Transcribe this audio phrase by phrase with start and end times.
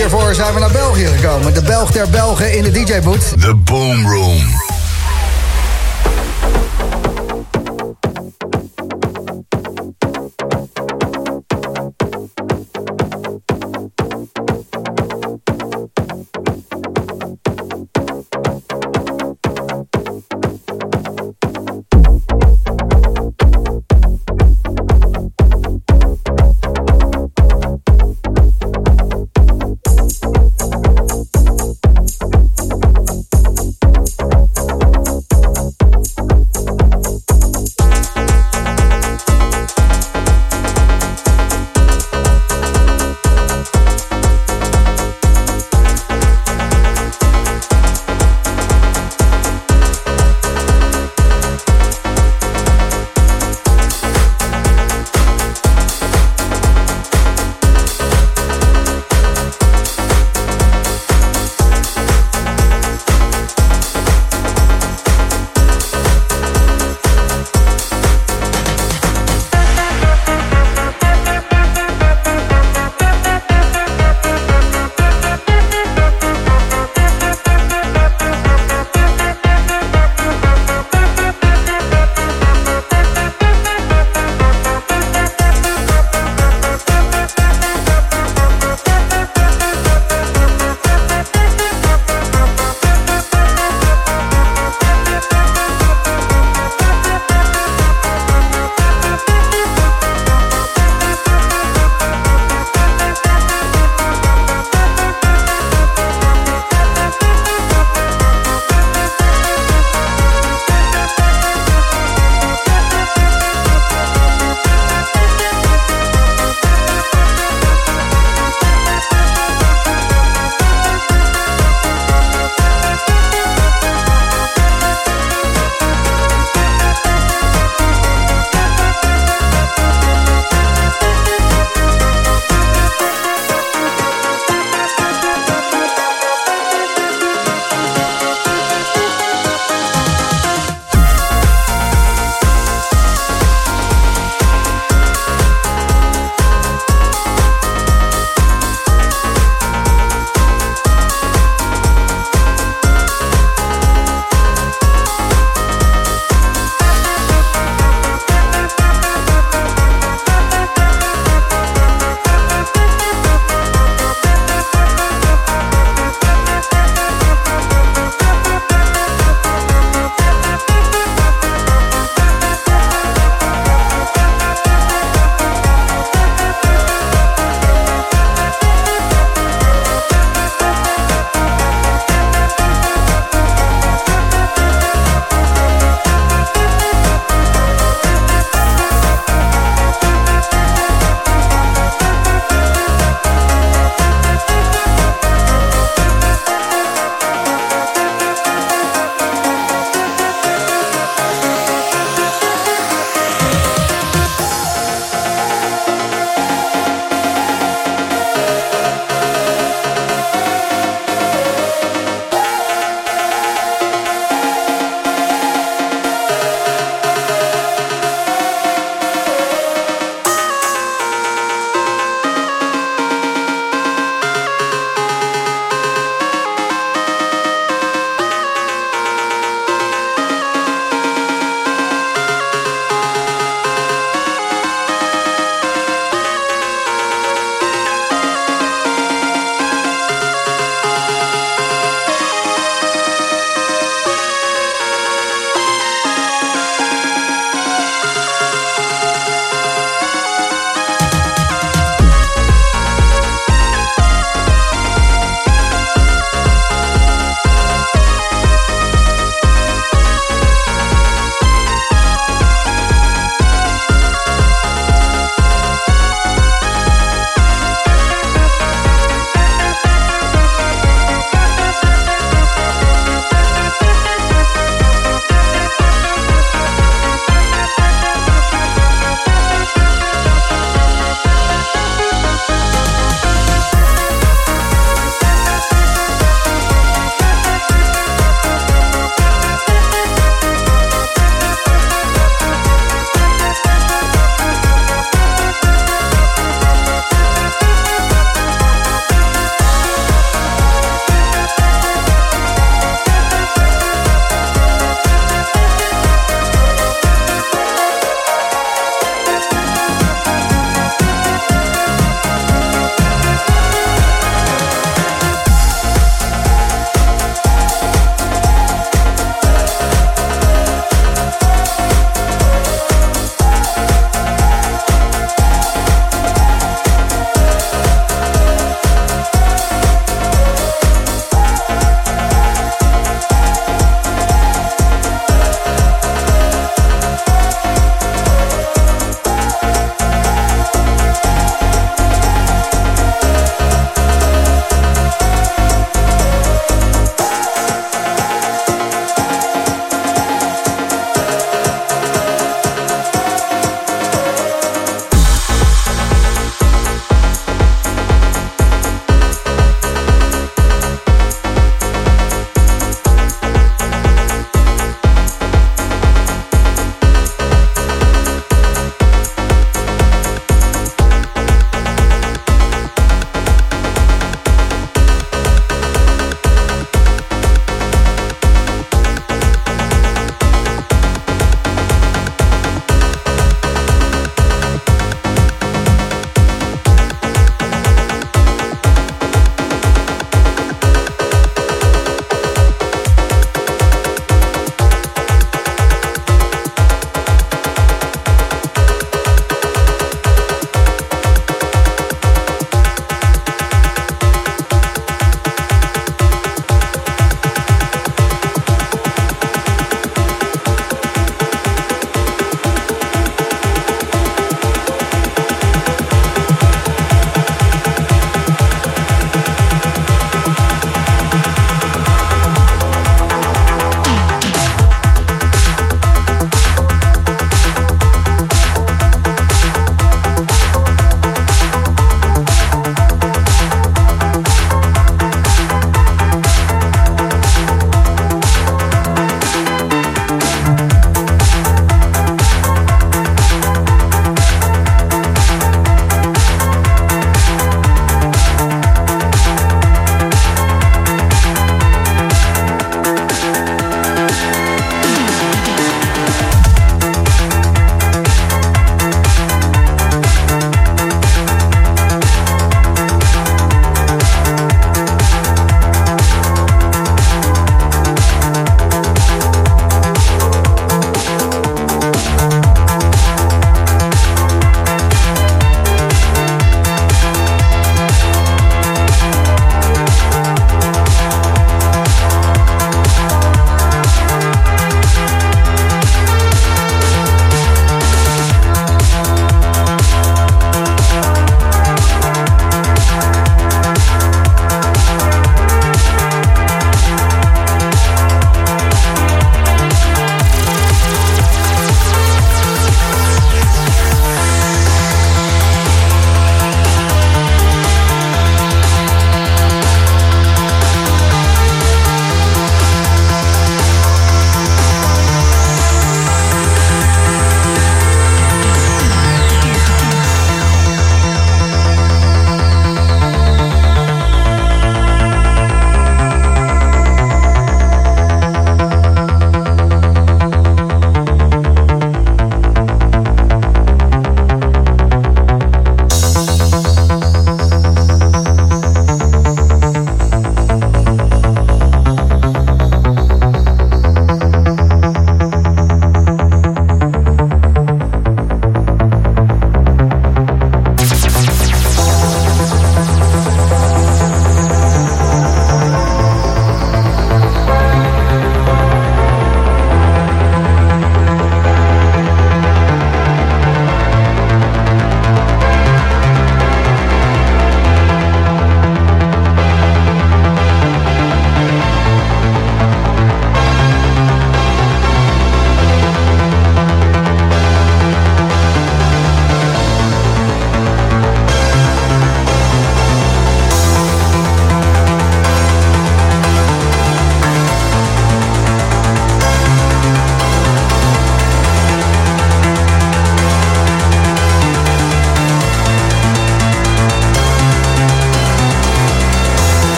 [0.00, 1.54] hiervoor zijn we naar België gekomen.
[1.54, 3.40] De Belg ter Belgen in de DJ-boot.
[3.40, 4.69] The Boom Room.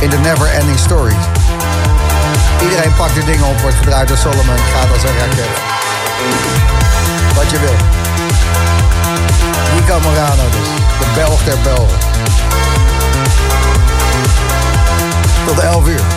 [0.00, 1.14] In de Never Ending Story.
[2.62, 5.48] Iedereen pakt de dingen op, wordt gedraaid door Solomon, gaat als een raket.
[7.34, 7.76] Wat je wil.
[9.74, 10.68] Nico Morano dus,
[10.98, 11.98] de Belg der Belgen.
[15.46, 16.15] Tot 11 uur.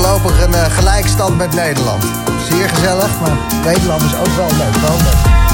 [0.00, 2.04] voorlopig een eh, gelijkstand met Nederland.
[2.50, 4.76] Zeer gezellig, maar Nederland is ook wel leuk.
[4.76, 5.53] Wel.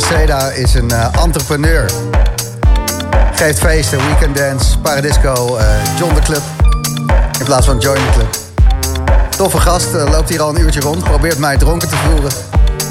[0.00, 1.90] Noceda is een uh, entrepreneur.
[3.32, 5.64] Geeft feesten, weekend dance, paradisco, uh,
[5.98, 6.42] John de Club.
[7.38, 8.36] In plaats van Join the Club.
[9.36, 11.04] Toffe gast, loopt hier al een uurtje rond.
[11.04, 12.30] Probeert mij dronken te voeren.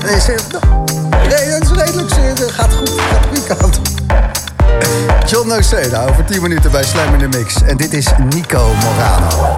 [0.02, 0.52] En hij zegt...
[1.30, 2.52] Nee, dat is redelijk.
[2.52, 3.80] Gaat goed, gaat de goede kant.
[5.26, 7.62] John Noceda over 10 minuten bij Slam in de Mix.
[7.62, 9.58] En dit is Nico Morano.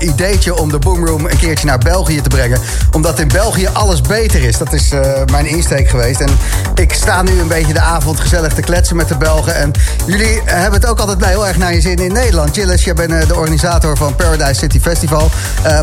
[0.00, 2.60] Ideetje om de Boomroom een keertje naar België te brengen.
[2.92, 4.58] Omdat in België alles beter is.
[4.58, 5.00] Dat is uh,
[5.32, 6.20] mijn insteek geweest.
[6.20, 6.28] En
[6.74, 9.54] ik sta nu een beetje de avond gezellig te kletsen met de Belgen.
[9.54, 9.72] En
[10.06, 12.54] jullie hebben het ook altijd bij heel erg naar je zin in Nederland.
[12.54, 15.30] Gilles, jij bent uh, de organisator van Paradise City Festival.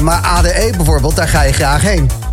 [0.02, 2.25] maar ADE bijvoorbeeld, daar ga je graag heen.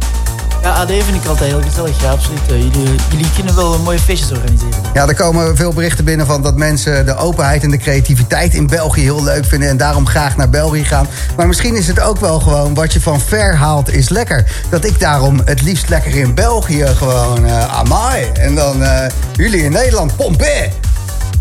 [0.63, 2.03] Ja, AD vind ik altijd heel gezellig.
[2.03, 2.41] Ja, absoluut.
[2.49, 4.79] Eh, jullie, jullie kunnen wel mooie feestjes organiseren.
[4.95, 8.67] Ja, er komen veel berichten binnen van dat mensen de openheid en de creativiteit in
[8.67, 9.69] België heel leuk vinden.
[9.69, 11.09] En daarom graag naar België gaan.
[11.37, 14.45] Maar misschien is het ook wel gewoon wat je van ver haalt is lekker.
[14.69, 18.25] Dat ik daarom het liefst lekker in België gewoon uh, amai.
[18.33, 20.73] En dan uh, jullie in Nederland pompen.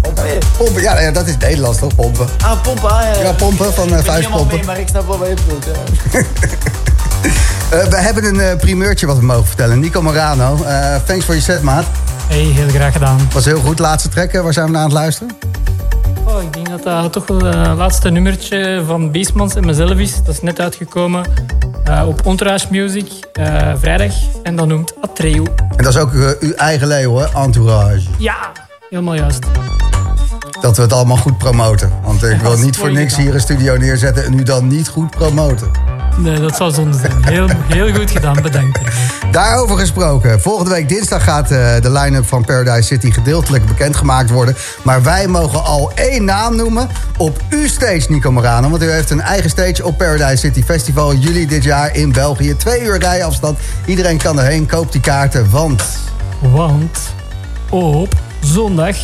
[0.02, 0.38] Pompen.
[0.58, 0.82] pompen.
[0.82, 2.28] Ja, ja, dat is Nederlands toch, pompen?
[2.44, 2.90] Ah, pompen.
[2.90, 3.32] Ah, ja, ja.
[3.32, 4.56] pompen van uh, vijf pompen.
[4.56, 5.66] Mee, maar ik snap wel wat je bedoelt.
[7.74, 9.80] Uh, we hebben een uh, primeurtje wat we mogen vertellen.
[9.80, 11.86] Nico Morano, uh, thanks voor je set, maat.
[12.28, 13.18] Hey, heel graag gedaan.
[13.34, 13.80] Was heel goed.
[13.80, 15.38] Laatste trekken, waar zijn we naar aan het luisteren?
[16.24, 20.24] Oh, ik denk dat dat toch wel het laatste nummertje van Beastmans en mezelf is.
[20.24, 21.26] Dat is net uitgekomen
[22.06, 23.12] op Entourage Music,
[23.80, 24.14] vrijdag.
[24.44, 25.44] En dat noemt Atreo.
[25.76, 27.26] En dat is ook uw eigen leeuw, hè?
[27.44, 28.02] Entourage.
[28.18, 28.52] Ja,
[28.90, 29.46] helemaal juist.
[30.62, 31.92] Dat we het allemaal goed promoten.
[32.04, 35.10] Want ik wil niet voor niks hier een studio neerzetten en u dan niet goed
[35.10, 35.72] promoten.
[36.22, 37.26] Nee, dat zou zonde zijn.
[37.26, 38.80] Heel, heel goed gedaan, bedankt.
[39.32, 40.42] Daarover gesproken.
[40.42, 44.56] Volgende week dinsdag gaat uh, de line-up van Paradise City gedeeltelijk bekendgemaakt worden.
[44.82, 48.70] Maar wij mogen al één naam noemen op uw stage, Nico Morano.
[48.70, 51.16] Want u heeft een eigen stage op Paradise City Festival.
[51.16, 52.56] Juli dit jaar in België.
[52.56, 53.60] Twee uur rijafstand.
[53.86, 54.66] Iedereen kan erheen.
[54.66, 55.84] Koop die kaarten, want...
[56.40, 57.00] Want
[57.70, 58.96] op zondag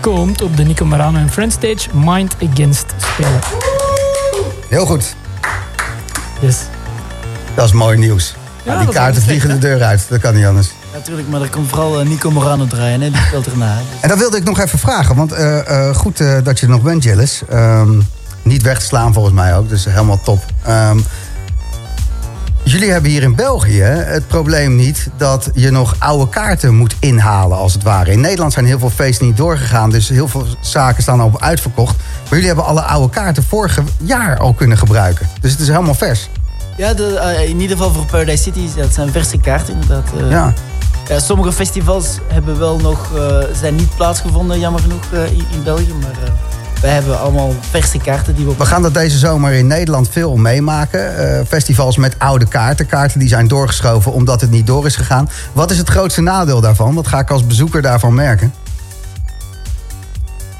[0.00, 3.40] komt op de Nico Morano en Friends stage Mind Against spelen.
[4.68, 5.16] Heel goed.
[6.40, 6.56] Yes.
[7.54, 8.34] Dat is mooi nieuws.
[8.64, 10.06] Ja, die kaarten vliegen de deur uit.
[10.08, 10.70] Dat kan niet anders.
[10.92, 13.00] Natuurlijk, maar er komt vooral uh, Nico Morano draaien.
[13.00, 13.10] Hè?
[13.10, 13.74] Die speelt erna.
[13.74, 14.00] Dus.
[14.00, 15.16] En dat wilde ik nog even vragen.
[15.16, 17.42] Want uh, uh, goed dat je er nog bent, Gilles.
[17.52, 18.08] Um,
[18.42, 19.68] niet weg te slaan volgens mij ook.
[19.68, 20.44] Dus helemaal top.
[20.68, 21.04] Um,
[22.72, 25.08] jullie hebben hier in België het probleem niet...
[25.16, 28.12] dat je nog oude kaarten moet inhalen, als het ware.
[28.12, 29.90] In Nederland zijn heel veel feesten niet doorgegaan.
[29.90, 31.96] Dus heel veel zaken staan al uitverkocht.
[31.96, 35.28] Maar jullie hebben alle oude kaarten vorig jaar al kunnen gebruiken.
[35.40, 36.28] Dus het is helemaal vers.
[36.76, 40.08] Ja, de, uh, in ieder geval voor Paradise City, dat zijn verse kaarten inderdaad.
[40.20, 40.52] Uh, ja.
[41.08, 41.18] ja.
[41.18, 45.92] Sommige festivals hebben wel nog, uh, zijn niet plaatsgevonden, jammer genoeg, in, in, België.
[46.00, 46.32] Maar
[46.86, 48.56] wij hebben allemaal verse kaarten die we...
[48.56, 51.46] We gaan dat deze zomer in Nederland veel meemaken.
[51.46, 52.86] festivals met oude kaarten.
[52.86, 55.28] Kaarten die zijn doorgeschoven omdat het niet door is gegaan.
[55.52, 56.94] Wat is het grootste nadeel daarvan?
[56.94, 58.52] Wat ga ik als bezoeker daarvan merken?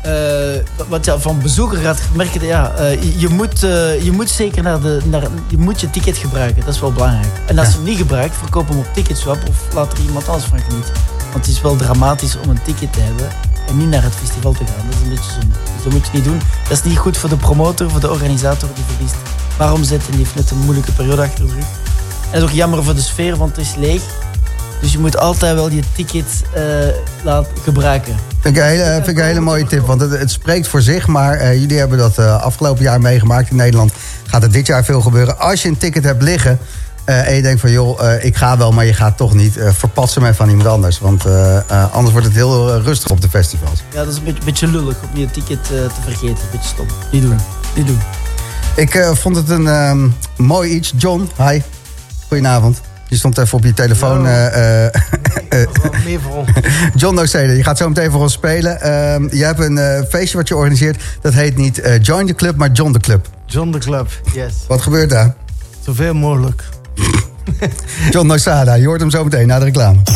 [0.07, 0.13] Uh,
[0.89, 4.81] wat ja, van bezoeker gaat merken, ja, uh, je, moet, uh, je moet zeker naar
[4.81, 6.65] de, naar, je, moet je ticket gebruiken.
[6.65, 7.33] Dat is wel belangrijk.
[7.47, 7.73] En als ja.
[7.73, 10.95] je hem niet gebruikt, verkoop hem op Ticketswap of laat er iemand anders van genieten.
[11.33, 13.29] Want het is wel dramatisch om een ticket te hebben
[13.69, 14.87] en niet naar het festival te gaan.
[14.91, 15.47] Dat is een beetje zonde.
[15.75, 16.41] Dus dat moet je niet doen.
[16.69, 19.17] Dat is niet goed voor de promotor, voor de organisator die verliest.
[19.59, 21.65] Waarom zit en heeft net een moeilijke periode achter de rug.
[22.31, 24.03] En is ook jammer voor de sfeer, want het is leeg.
[24.81, 26.63] Dus je moet altijd wel je ticket uh,
[27.23, 28.17] laten gebruiken.
[28.41, 30.83] Vind ik een hele, vind ik een hele mooie tip, want het, het spreekt voor
[30.83, 31.07] zich.
[31.07, 33.51] Maar uh, jullie hebben dat uh, afgelopen jaar meegemaakt.
[33.51, 33.93] In Nederland
[34.27, 35.39] gaat er dit jaar veel gebeuren.
[35.39, 36.59] Als je een ticket hebt liggen
[37.07, 37.71] en je denkt van...
[37.71, 39.59] joh, ik ga wel, maar je gaat toch niet.
[39.59, 40.99] verpas hem even van iemand anders.
[40.99, 41.25] Want
[41.93, 43.83] anders wordt het heel rustig op de festivals.
[43.93, 46.29] Ja, dat is een beetje, beetje lullig om je ticket te vergeten.
[46.29, 46.87] Een beetje stom.
[47.13, 47.39] Niet doen.
[47.77, 47.99] Niet doen.
[48.77, 50.93] Ik vond het een um, mooi iets.
[50.97, 51.61] John, hi.
[52.29, 52.81] Goedenavond.
[53.09, 54.27] Je stond even op je telefoon.
[54.27, 54.91] Uh, uh,
[56.05, 56.49] meer voor ons.
[56.95, 58.79] John Nocede, je gaat zo meteen voor ons spelen.
[58.83, 61.03] Uh, je hebt een uh, feestje wat je organiseert.
[61.21, 63.29] Dat heet niet uh, Join the Club, maar John the Club.
[63.47, 64.55] John the Club, yes.
[64.69, 65.35] Wat gebeurt daar?
[65.81, 66.65] Zoveel mogelijk.
[68.11, 70.07] John Noceda, je hoort hem zo meteen na de reclame.